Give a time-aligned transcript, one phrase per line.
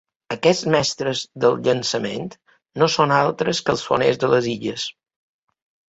[0.27, 2.25] I aquests mestres del llançament
[2.83, 4.87] no són altres que els foners de les illes.